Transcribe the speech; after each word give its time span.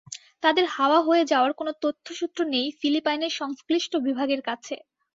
তাঁদের 0.43 0.65
হাওয়া 0.71 0.99
হয়ে 1.01 1.23
যাওয়ার 1.25 1.51
কোনো 1.53 1.71
তথ্যসূত্র 1.83 2.39
নেই 2.53 2.67
ফিলিপাইনের 2.79 3.33
সংশ্লিষ্ট 3.39 3.91
বিভাগের 4.07 4.41
কাছে। 4.49 4.75